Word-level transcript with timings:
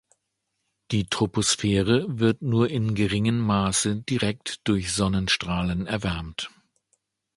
Die 0.89 1.05
Troposphäre 1.05 2.05
wird 2.17 2.41
nur 2.41 2.67
in 2.71 2.95
geringem 2.95 3.37
Maße 3.37 3.97
direkt 3.97 4.67
durch 4.67 4.91
Sonnenstrahlen 4.91 5.85
erwärmt. 5.85 6.49